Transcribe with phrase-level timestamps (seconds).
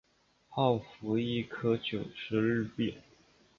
[0.49, 2.95] 泡芙一颗九十日币